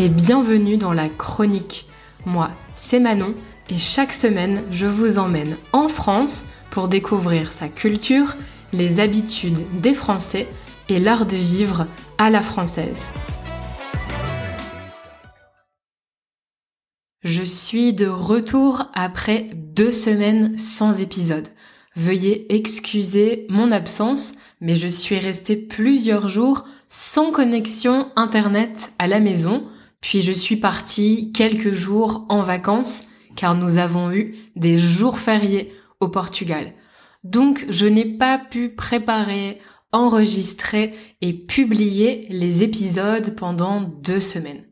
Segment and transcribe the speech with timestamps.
[0.00, 1.84] et bienvenue dans la chronique.
[2.24, 3.34] Moi, c'est Manon
[3.68, 8.34] et chaque semaine, je vous emmène en France pour découvrir sa culture,
[8.72, 10.48] les habitudes des Français
[10.88, 13.12] et l'art de vivre à la française.
[17.22, 21.48] Je suis de retour après deux semaines sans épisode.
[21.94, 29.20] Veuillez excuser mon absence, mais je suis restée plusieurs jours sans connexion Internet à la
[29.20, 29.68] maison,
[30.00, 35.72] puis je suis partie quelques jours en vacances car nous avons eu des jours fériés
[36.00, 36.72] au Portugal.
[37.24, 39.60] Donc je n'ai pas pu préparer,
[39.92, 44.64] enregistrer et publier les épisodes pendant deux semaines.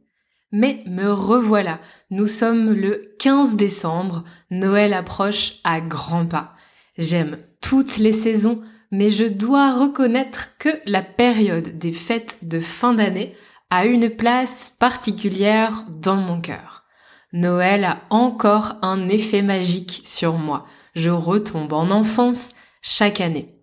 [0.50, 1.78] Mais me revoilà,
[2.10, 6.54] nous sommes le 15 décembre, Noël approche à grands pas.
[6.96, 12.94] J'aime toutes les saisons, mais je dois reconnaître que la période des fêtes de fin
[12.94, 13.34] d'année
[13.70, 16.84] a une place particulière dans mon cœur.
[17.32, 20.66] Noël a encore un effet magique sur moi.
[20.94, 23.54] Je retombe en enfance chaque année.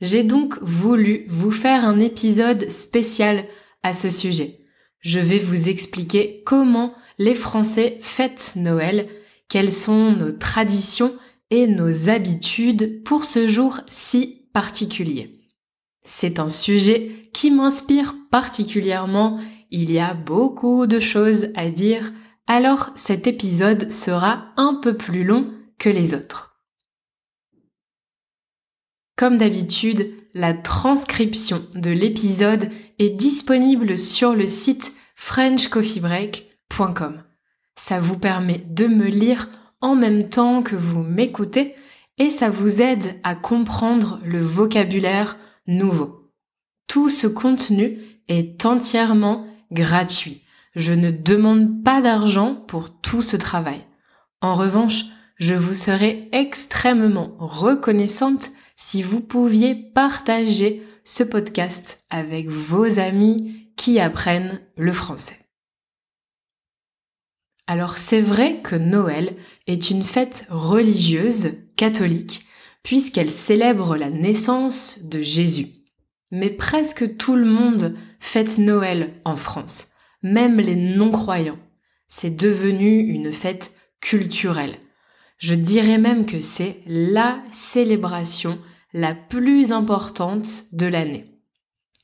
[0.00, 3.44] J'ai donc voulu vous faire un épisode spécial
[3.82, 4.58] à ce sujet.
[5.00, 9.08] Je vais vous expliquer comment les Français fêtent Noël,
[9.48, 11.12] quelles sont nos traditions
[11.50, 15.39] et nos habitudes pour ce jour si particulier.
[16.02, 22.12] C'est un sujet qui m'inspire particulièrement, il y a beaucoup de choses à dire,
[22.46, 26.58] alors cet épisode sera un peu plus long que les autres.
[29.16, 37.22] Comme d'habitude, la transcription de l'épisode est disponible sur le site frenchcoffeebreak.com.
[37.76, 39.48] Ça vous permet de me lire
[39.80, 41.74] en même temps que vous m'écoutez
[42.18, 46.32] et ça vous aide à comprendre le vocabulaire nouveau.
[46.86, 50.42] Tout ce contenu est entièrement gratuit.
[50.74, 53.84] Je ne demande pas d'argent pour tout ce travail.
[54.40, 55.04] En revanche,
[55.36, 63.98] je vous serai extrêmement reconnaissante si vous pouviez partager ce podcast avec vos amis qui
[63.98, 65.38] apprennent le français.
[67.66, 69.36] Alors c'est vrai que Noël
[69.66, 72.46] est une fête religieuse catholique
[72.82, 75.68] puisqu'elle célèbre la naissance de Jésus.
[76.30, 79.88] Mais presque tout le monde fête Noël en France,
[80.22, 81.58] même les non-croyants.
[82.06, 84.76] C'est devenu une fête culturelle.
[85.38, 88.58] Je dirais même que c'est la célébration
[88.92, 91.26] la plus importante de l'année.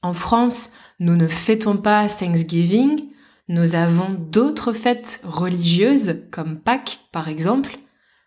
[0.03, 0.71] En France,
[1.01, 3.11] nous ne fêtons pas Thanksgiving,
[3.49, 7.79] nous avons d'autres fêtes religieuses comme Pâques par exemple,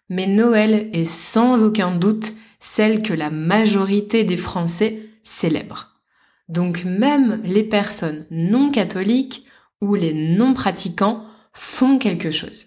[0.09, 6.02] mais Noël est sans aucun doute celle que la majorité des Français célèbrent.
[6.50, 9.46] Donc même les personnes non catholiques
[9.81, 12.66] ou les non pratiquants font quelque chose.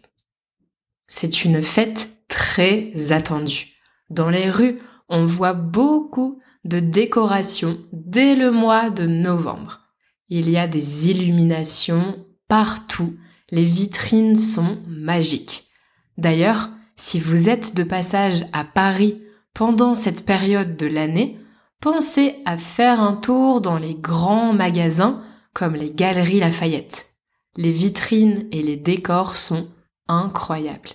[1.08, 3.74] C'est une fête très attendue.
[4.08, 9.80] Dans les rues, on voit beaucoup de décorations dès le mois de novembre.
[10.28, 13.16] Il y a des illuminations partout.
[13.50, 15.68] Les vitrines sont magiques.
[16.16, 19.22] D'ailleurs, si vous êtes de passage à Paris
[19.54, 21.38] pendant cette période de l'année,
[21.80, 27.14] pensez à faire un tour dans les grands magasins comme les Galeries Lafayette.
[27.56, 29.68] Les vitrines et les décors sont
[30.08, 30.90] incroyables.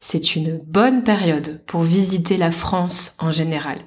[0.00, 3.84] C'est une bonne période pour visiter la France en général.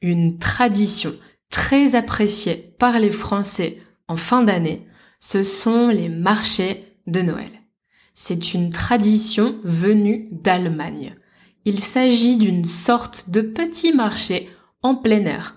[0.00, 1.14] Une tradition
[1.50, 4.86] très appréciée par les Français en fin d'année,
[5.20, 7.50] ce sont les marchés de Noël.
[8.18, 11.16] C'est une tradition venue d'Allemagne.
[11.66, 14.48] Il s'agit d'une sorte de petit marché
[14.82, 15.56] en plein air.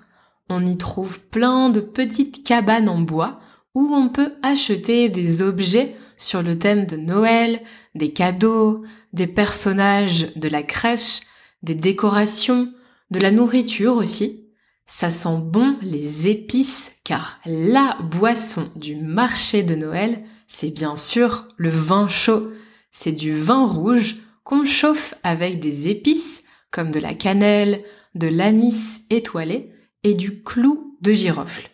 [0.49, 3.39] On y trouve plein de petites cabanes en bois
[3.75, 7.61] où on peut acheter des objets sur le thème de Noël,
[7.95, 8.83] des cadeaux,
[9.13, 11.21] des personnages de la crèche,
[11.63, 12.73] des décorations,
[13.09, 14.49] de la nourriture aussi.
[14.85, 21.47] Ça sent bon les épices car la boisson du marché de Noël, c'est bien sûr
[21.55, 22.51] le vin chaud.
[22.91, 27.83] C'est du vin rouge qu'on chauffe avec des épices comme de la cannelle,
[28.15, 29.71] de l'anis étoilé
[30.03, 31.69] et du clou de girofle.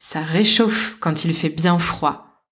[0.00, 2.44] Ça réchauffe quand il fait bien froid.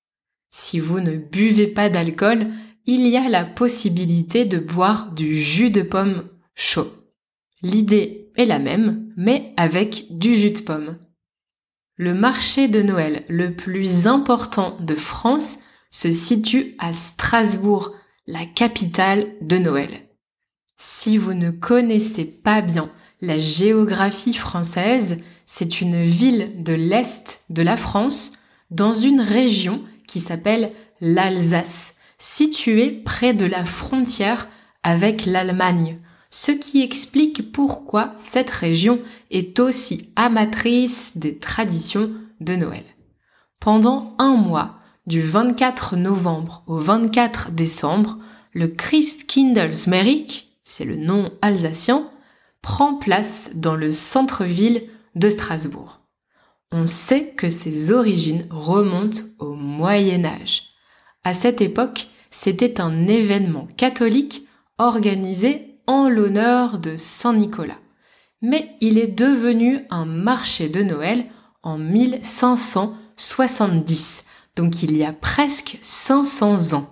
[0.50, 2.46] Si vous ne buvez pas d'alcool,
[2.86, 6.92] il y a la possibilité de boire du jus de pomme chaud.
[7.62, 10.98] L'idée est la même, mais avec du jus de pomme.
[11.96, 15.63] Le marché de Noël le plus important de France
[15.94, 17.92] se situe à Strasbourg,
[18.26, 19.90] la capitale de Noël.
[20.76, 27.62] Si vous ne connaissez pas bien la géographie française, c'est une ville de l'Est de
[27.62, 28.32] la France,
[28.72, 34.48] dans une région qui s'appelle l'Alsace, située près de la frontière
[34.82, 38.98] avec l'Allemagne, ce qui explique pourquoi cette région
[39.30, 42.84] est aussi amatrice des traditions de Noël.
[43.60, 48.18] Pendant un mois, du 24 novembre au 24 décembre,
[48.52, 52.10] le Christkindlesmerik, c'est le nom alsacien,
[52.62, 54.84] prend place dans le centre-ville
[55.14, 56.00] de Strasbourg.
[56.72, 60.70] On sait que ses origines remontent au Moyen Âge.
[61.22, 64.48] À cette époque, c'était un événement catholique
[64.78, 67.78] organisé en l'honneur de Saint Nicolas.
[68.42, 71.26] Mais il est devenu un marché de Noël
[71.62, 74.24] en 1570,
[74.56, 76.90] donc il y a presque 500 ans.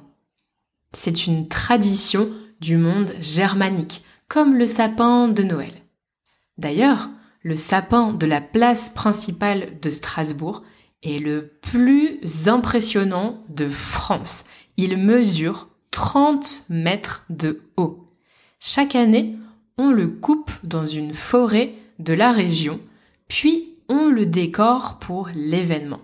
[0.92, 2.30] C'est une tradition
[2.60, 5.72] du monde germanique, comme le sapin de Noël.
[6.58, 7.08] D'ailleurs,
[7.42, 10.62] le sapin de la place principale de Strasbourg
[11.02, 14.44] est le plus impressionnant de France.
[14.76, 18.08] Il mesure 30 mètres de haut.
[18.60, 19.36] Chaque année,
[19.76, 22.80] on le coupe dans une forêt de la région,
[23.28, 26.00] puis on le décore pour l'événement.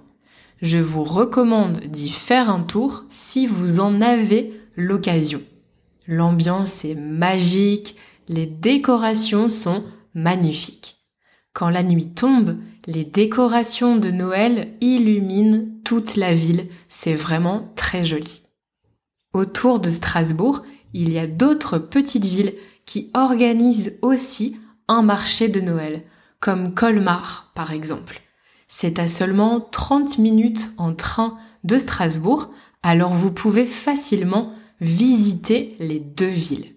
[0.60, 5.40] Je vous recommande d'y faire un tour si vous en avez l'occasion.
[6.06, 7.96] L'ambiance est magique,
[8.28, 9.84] les décorations sont
[10.14, 10.96] magnifiques.
[11.52, 12.56] Quand la nuit tombe,
[12.86, 16.66] les décorations de Noël illuminent toute la ville.
[16.88, 18.42] C'est vraiment très joli.
[19.34, 20.64] Autour de Strasbourg,
[20.94, 22.54] il y a d'autres petites villes
[22.86, 24.56] qui organisent aussi
[24.88, 26.02] un marché de Noël,
[26.40, 28.22] comme Colmar par exemple.
[28.68, 32.50] C'est à seulement 30 minutes en train de Strasbourg,
[32.82, 36.74] alors vous pouvez facilement visiter les deux villes.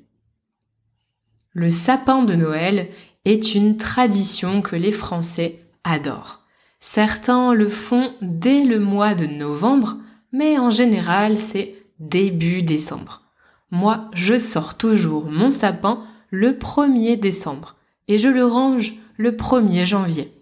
[1.54, 2.88] Le sapin de Noël
[3.26, 6.46] est une tradition que les Français adorent.
[6.80, 9.98] Certains le font dès le mois de novembre,
[10.32, 13.22] mais en général c'est début décembre.
[13.70, 17.76] Moi, je sors toujours mon sapin le 1er décembre
[18.08, 20.34] et je le range le 1er janvier.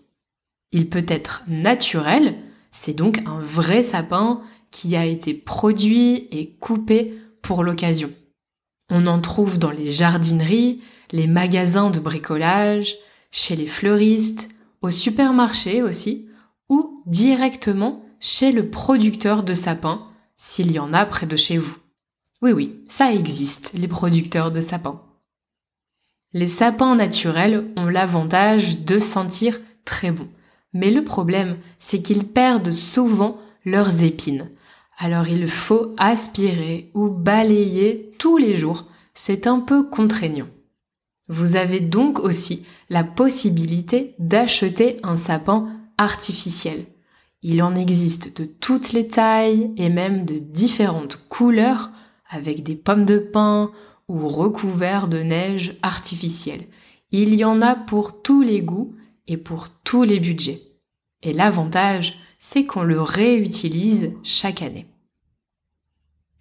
[0.72, 2.38] Il peut être naturel,
[2.72, 8.12] c'est donc un vrai sapin qui a été produit et coupé pour l'occasion.
[8.90, 10.82] On en trouve dans les jardineries,
[11.12, 12.96] les magasins de bricolage,
[13.32, 14.50] chez les fleuristes,
[14.82, 16.28] au supermarché aussi,
[16.70, 21.76] ou directement chez le producteur de sapins, s'il y en a près de chez vous.
[22.42, 25.02] Oui oui, ça existe, les producteurs de sapins.
[26.32, 30.28] Les sapins naturels ont l'avantage de sentir très bon.
[30.74, 34.50] Mais le problème, c'est qu'ils perdent souvent leurs épines.
[34.98, 38.86] Alors il faut aspirer ou balayer tous les jours.
[39.14, 40.48] C'est un peu contraignant.
[41.28, 45.68] Vous avez donc aussi la possibilité d'acheter un sapin
[45.98, 46.86] artificiel.
[47.42, 51.92] Il en existe de toutes les tailles et même de différentes couleurs
[52.30, 53.72] avec des pommes de pin
[54.08, 56.68] ou recouverts de neige artificielle.
[57.12, 58.96] Il y en a pour tous les goûts
[59.38, 60.62] pour tous les budgets.
[61.22, 64.88] Et l'avantage, c'est qu'on le réutilise chaque année.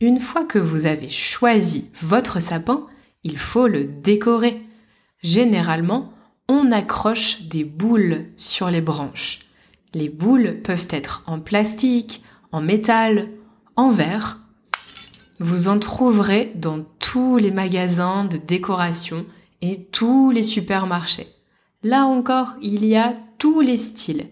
[0.00, 2.86] Une fois que vous avez choisi votre sapin,
[3.24, 4.62] il faut le décorer.
[5.22, 6.12] Généralement,
[6.48, 9.40] on accroche des boules sur les branches.
[9.94, 12.22] Les boules peuvent être en plastique,
[12.52, 13.28] en métal,
[13.74, 14.38] en verre.
[15.40, 19.26] Vous en trouverez dans tous les magasins de décoration
[19.62, 21.26] et tous les supermarchés.
[21.82, 24.28] Là encore, il y a tous les styles.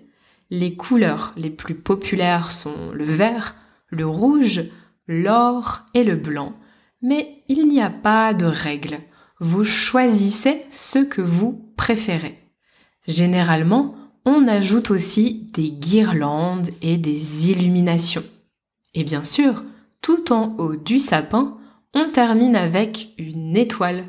[0.50, 3.56] Les couleurs les plus populaires sont le vert,
[3.88, 4.64] le rouge,
[5.06, 6.54] l'or et le blanc,
[7.02, 8.98] mais il n'y a pas de règle.
[9.38, 12.38] Vous choisissez ce que vous préférez.
[13.06, 18.24] Généralement, on ajoute aussi des guirlandes et des illuminations.
[18.94, 19.62] Et bien sûr,
[20.00, 21.58] tout en haut du sapin,
[21.94, 24.06] on termine avec une étoile.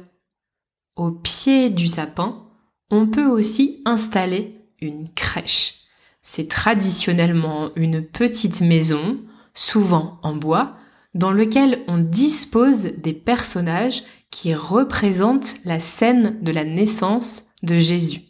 [0.96, 2.47] Au pied du sapin,
[2.90, 5.82] on peut aussi installer une crèche.
[6.22, 9.20] C'est traditionnellement une petite maison,
[9.54, 10.76] souvent en bois,
[11.14, 18.22] dans lequel on dispose des personnages qui représentent la scène de la naissance de Jésus.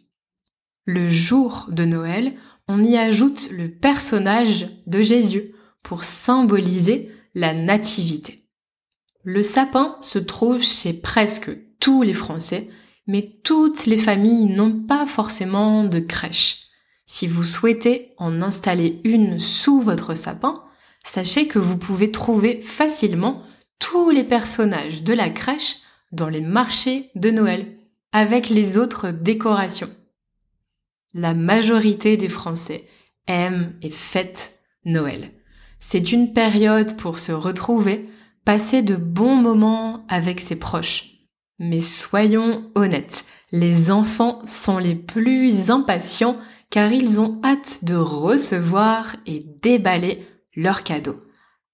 [0.85, 2.33] Le jour de Noël,
[2.67, 5.51] on y ajoute le personnage de Jésus
[5.83, 8.45] pour symboliser la nativité.
[9.23, 12.69] Le sapin se trouve chez presque tous les Français,
[13.07, 16.65] mais toutes les familles n'ont pas forcément de crèche.
[17.05, 20.63] Si vous souhaitez en installer une sous votre sapin,
[21.03, 23.43] sachez que vous pouvez trouver facilement
[23.79, 25.77] tous les personnages de la crèche
[26.11, 27.77] dans les marchés de Noël,
[28.11, 29.89] avec les autres décorations.
[31.13, 32.87] La majorité des Français
[33.27, 35.31] aiment et fêtent Noël.
[35.79, 38.09] C'est une période pour se retrouver,
[38.45, 41.16] passer de bons moments avec ses proches.
[41.59, 46.37] Mais soyons honnêtes, les enfants sont les plus impatients
[46.69, 51.21] car ils ont hâte de recevoir et déballer leurs cadeaux.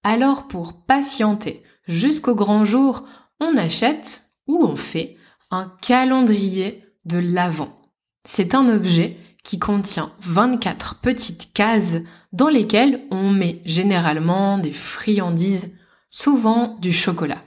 [0.02, 3.06] Alors pour patienter jusqu'au grand jour,
[3.40, 5.16] on achète ou on fait
[5.50, 7.80] un calendrier de l'Avent.
[8.24, 11.98] C'est un objet qui contient 24 petites cases
[12.32, 15.76] dans lesquelles on met généralement des friandises,
[16.08, 17.42] souvent du chocolat.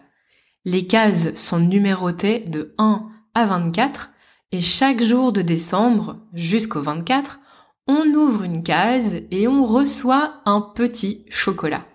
[0.70, 4.12] Les cases sont numérotées de 1 à 24
[4.52, 7.40] et chaque jour de décembre jusqu'au 24,
[7.88, 11.86] on ouvre une case et on reçoit un petit chocolat.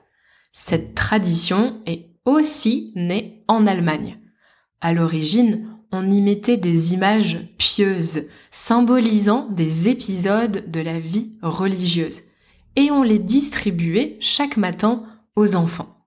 [0.53, 4.19] Cette tradition est aussi née en Allemagne.
[4.81, 12.23] À l'origine, on y mettait des images pieuses, symbolisant des épisodes de la vie religieuse,
[12.77, 15.03] et on les distribuait chaque matin
[15.37, 16.07] aux enfants.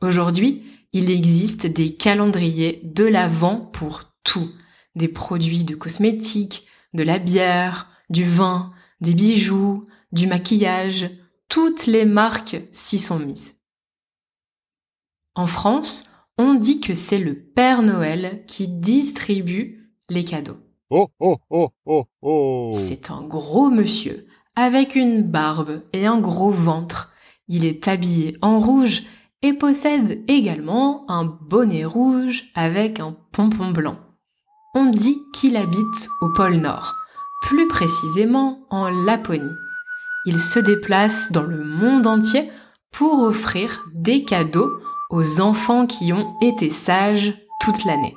[0.00, 4.50] Aujourd'hui, il existe des calendriers de l'Avent pour tout,
[4.94, 11.10] des produits de cosmétiques, de la bière, du vin, des bijoux, du maquillage,
[11.48, 13.56] toutes les marques s'y sont mises.
[15.34, 20.58] En France, on dit que c'est le Père Noël qui distribue les cadeaux.
[20.90, 22.72] Oh, oh, oh, oh, oh.
[22.76, 27.12] C'est un gros monsieur, avec une barbe et un gros ventre.
[27.48, 29.04] Il est habillé en rouge
[29.42, 33.96] et possède également un bonnet rouge avec un pompon blanc.
[34.74, 36.94] On dit qu'il habite au pôle Nord,
[37.42, 39.50] plus précisément en Laponie.
[40.24, 42.50] Il se déplace dans le monde entier
[42.92, 44.70] pour offrir des cadeaux
[45.10, 48.14] aux enfants qui ont été sages toute l'année.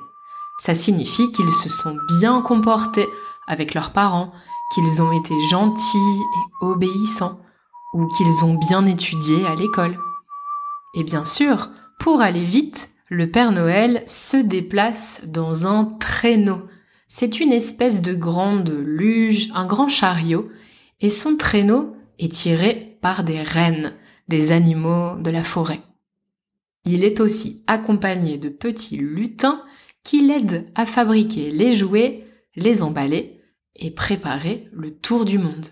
[0.58, 3.06] Ça signifie qu'ils se sont bien comportés
[3.46, 4.32] avec leurs parents,
[4.72, 7.40] qu'ils ont été gentils et obéissants,
[7.92, 9.98] ou qu'ils ont bien étudié à l'école.
[10.96, 16.62] Et bien sûr, pour aller vite, le Père Noël se déplace dans un traîneau.
[17.06, 20.48] C'est une espèce de grande luge, un grand chariot,
[21.02, 23.92] et son traîneau est tiré par des rennes,
[24.28, 25.82] des animaux de la forêt.
[26.86, 29.62] Il est aussi accompagné de petits lutins
[30.02, 33.42] qui l'aident à fabriquer les jouets, les emballer
[33.74, 35.66] et préparer le tour du monde.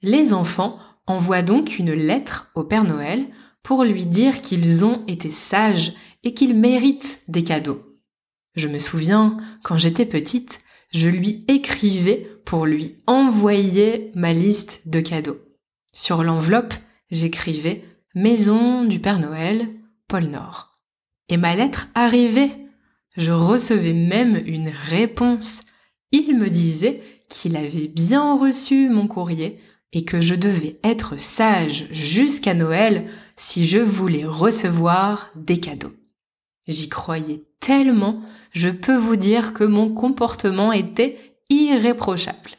[0.00, 3.26] Les enfants envoient donc une lettre au Père Noël
[3.66, 7.82] pour lui dire qu'ils ont été sages et qu'ils méritent des cadeaux.
[8.54, 10.60] Je me souviens, quand j'étais petite,
[10.92, 15.40] je lui écrivais pour lui envoyer ma liste de cadeaux.
[15.92, 16.74] Sur l'enveloppe,
[17.10, 17.82] j'écrivais
[18.14, 19.66] Maison du Père Noël,
[20.06, 20.78] pôle Nord.
[21.28, 22.52] Et ma lettre arrivait.
[23.16, 25.62] Je recevais même une réponse.
[26.12, 29.58] Il me disait qu'il avait bien reçu mon courrier
[29.92, 35.92] et que je devais être sage jusqu'à Noël si je voulais recevoir des cadeaux.
[36.66, 42.50] J'y croyais tellement, je peux vous dire que mon comportement était irréprochable.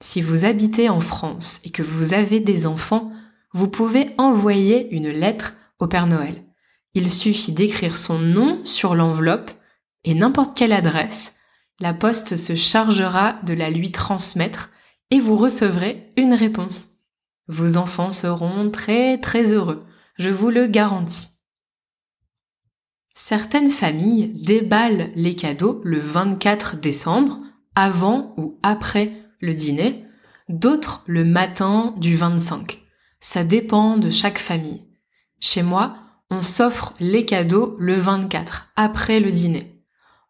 [0.00, 3.12] Si vous habitez en France et que vous avez des enfants,
[3.52, 6.42] vous pouvez envoyer une lettre au Père Noël.
[6.94, 9.52] Il suffit d'écrire son nom sur l'enveloppe
[10.04, 11.38] et n'importe quelle adresse,
[11.78, 14.70] la poste se chargera de la lui transmettre
[15.10, 16.91] et vous recevrez une réponse.
[17.52, 19.84] Vos enfants seront très très heureux,
[20.18, 21.28] je vous le garantis.
[23.14, 27.40] Certaines familles déballent les cadeaux le 24 décembre,
[27.74, 30.06] avant ou après le dîner,
[30.48, 32.78] d'autres le matin du 25.
[33.20, 34.86] Ça dépend de chaque famille.
[35.38, 35.98] Chez moi,
[36.30, 39.84] on s'offre les cadeaux le 24, après le dîner.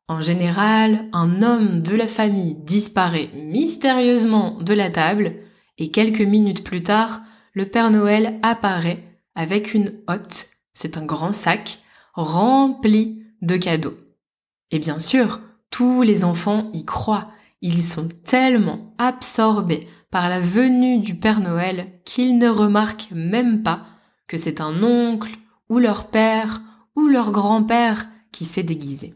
[0.09, 5.37] En général, un homme de la famille disparaît mystérieusement de la table
[5.83, 7.23] et quelques minutes plus tard,
[7.55, 9.03] le Père Noël apparaît
[9.35, 11.81] avec une hotte, c'est un grand sac,
[12.15, 13.97] rempli de cadeaux.
[14.71, 21.01] Et bien sûr, tous les enfants y croient, ils sont tellement absorbés par la venue
[21.01, 23.85] du Père Noël qu'ils ne remarquent même pas
[24.29, 25.37] que c'est un oncle
[25.69, 26.62] ou leur père
[26.95, 29.15] ou leur grand-père qui s'est déguisé.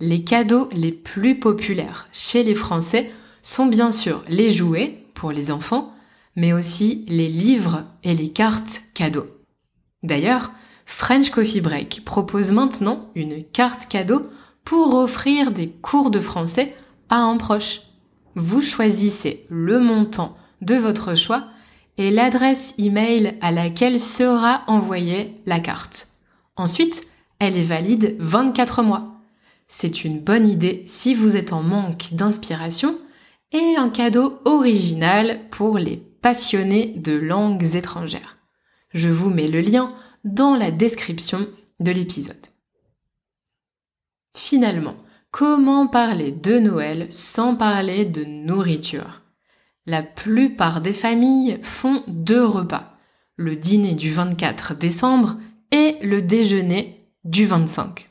[0.00, 3.12] Les cadeaux les plus populaires chez les Français
[3.42, 5.92] sont bien sûr les jouets pour les enfants,
[6.36, 9.26] mais aussi les livres et les cartes cadeaux.
[10.04, 10.52] D'ailleurs,
[10.84, 14.30] French Coffee Break propose maintenant une carte cadeau
[14.64, 16.76] pour offrir des cours de français
[17.08, 17.80] à un proche.
[18.36, 21.44] Vous choisissez le montant de votre choix
[21.98, 26.08] et l'adresse email à laquelle sera envoyée la carte.
[26.56, 27.06] Ensuite,
[27.38, 29.16] elle est valide 24 mois.
[29.68, 32.98] C'est une bonne idée si vous êtes en manque d'inspiration
[33.52, 38.38] et un cadeau original pour les passionnés de langues étrangères.
[38.92, 41.46] Je vous mets le lien dans la description
[41.80, 42.46] de l'épisode.
[44.36, 44.96] Finalement,
[45.30, 49.22] comment parler de Noël sans parler de nourriture?
[49.86, 52.98] La plupart des familles font deux repas,
[53.36, 55.36] le dîner du 24 décembre
[55.70, 58.08] et le déjeuner du 25.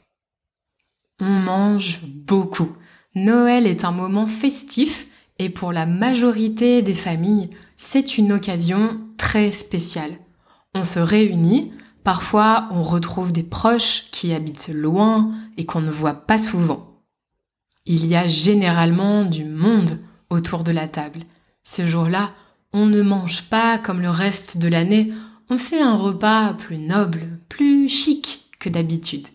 [1.20, 2.76] On mange beaucoup.
[3.14, 5.08] Noël est un moment festif
[5.40, 10.18] et pour la majorité des familles, c'est une occasion très spéciale.
[10.74, 11.74] On se réunit,
[12.04, 17.02] parfois on retrouve des proches qui habitent loin et qu'on ne voit pas souvent.
[17.86, 20.00] Il y a généralement du monde
[20.30, 21.22] autour de la table.
[21.64, 22.32] Ce jour-là,
[22.74, 25.14] on ne mange pas comme le reste de l'année,
[25.50, 29.28] on fait un repas plus noble, plus chic que d'habitude.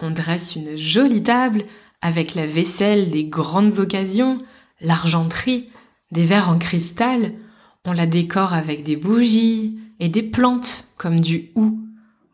[0.00, 1.64] On dresse une jolie table
[2.02, 4.38] avec la vaisselle des grandes occasions,
[4.80, 5.68] l'argenterie,
[6.10, 7.34] des verres en cristal.
[7.84, 11.80] On la décore avec des bougies et des plantes comme du hou.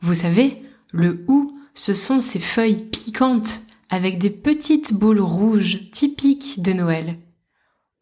[0.00, 6.62] Vous savez, le hou, ce sont ces feuilles piquantes avec des petites boules rouges typiques
[6.62, 7.18] de Noël.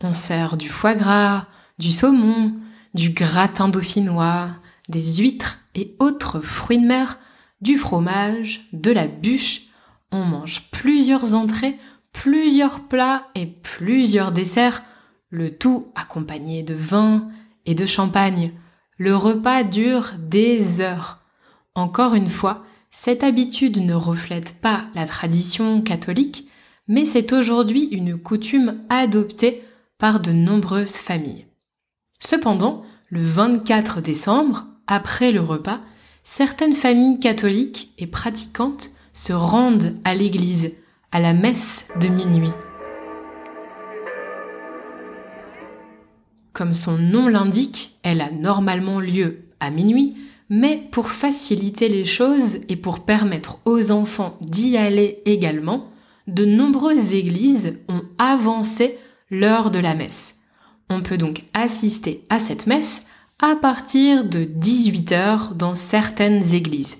[0.02, 1.46] On sert du foie gras,
[1.78, 2.54] du saumon,
[2.94, 4.50] du gratin dauphinois,
[4.88, 7.18] des huîtres et autres fruits de mer,
[7.60, 9.62] du fromage, de la bûche.
[10.12, 11.76] On mange plusieurs entrées,
[12.12, 14.82] plusieurs plats et plusieurs desserts,
[15.30, 17.28] le tout accompagné de vin
[17.66, 18.52] et de champagne.
[18.98, 21.20] Le repas dure des heures.
[21.74, 26.48] Encore une fois, cette habitude ne reflète pas la tradition catholique,
[26.88, 29.62] mais c'est aujourd'hui une coutume adoptée
[29.96, 31.46] par de nombreuses familles.
[32.18, 35.80] Cependant, le 24 décembre, après le repas,
[36.24, 40.74] certaines familles catholiques et pratiquantes se rendent à l'église,
[41.12, 42.52] à la messe de minuit.
[46.52, 50.16] Comme son nom l'indique, elle a normalement lieu à minuit,
[50.48, 55.88] mais pour faciliter les choses et pour permettre aux enfants d'y aller également,
[56.26, 58.98] de nombreuses églises ont avancé
[59.30, 60.38] l'heure de la messe.
[60.88, 63.06] On peut donc assister à cette messe
[63.40, 66.98] à partir de 18h dans certaines églises.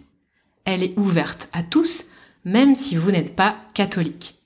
[0.64, 2.09] Elle est ouverte à tous,
[2.44, 4.36] même si vous n'êtes pas catholique.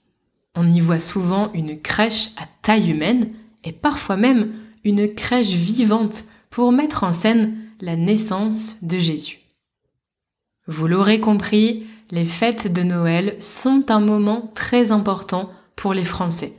[0.54, 3.30] On y voit souvent une crèche à taille humaine
[3.64, 4.52] et parfois même
[4.84, 9.40] une crèche vivante pour mettre en scène la naissance de Jésus.
[10.66, 16.54] Vous l'aurez compris, les fêtes de Noël sont un moment très important pour les Français.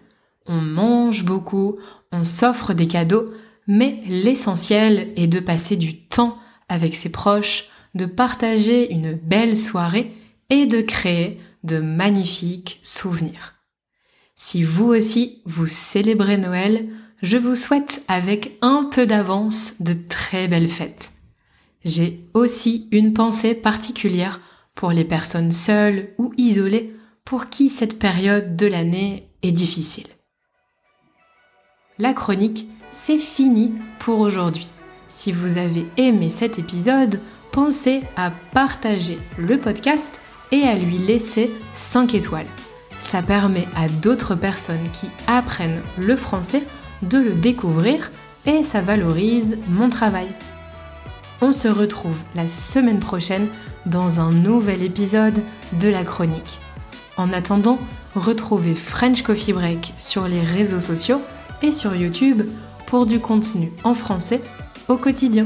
[0.45, 1.77] On mange beaucoup,
[2.11, 3.31] on s'offre des cadeaux,
[3.67, 6.37] mais l'essentiel est de passer du temps
[6.69, 10.11] avec ses proches, de partager une belle soirée
[10.49, 13.55] et de créer de magnifiques souvenirs.
[14.35, 16.87] Si vous aussi vous célébrez Noël,
[17.21, 21.11] je vous souhaite avec un peu d'avance de très belles fêtes.
[21.83, 24.41] J'ai aussi une pensée particulière
[24.75, 30.07] pour les personnes seules ou isolées pour qui cette période de l'année est difficile.
[31.97, 34.69] La chronique c'est fini pour aujourd'hui.
[35.07, 37.19] Si vous avez aimé cet épisode,
[37.51, 40.19] pensez à partager le podcast
[40.55, 42.47] et à lui laisser 5 étoiles.
[42.99, 46.63] Ça permet à d'autres personnes qui apprennent le français
[47.01, 48.09] de le découvrir
[48.45, 50.27] et ça valorise mon travail.
[51.41, 53.47] On se retrouve la semaine prochaine
[53.85, 55.41] dans un nouvel épisode
[55.73, 56.59] de la chronique.
[57.17, 57.77] En attendant,
[58.15, 61.21] retrouvez French Coffee Break sur les réseaux sociaux
[61.61, 62.43] et sur YouTube
[62.87, 64.41] pour du contenu en français
[64.87, 65.45] au quotidien.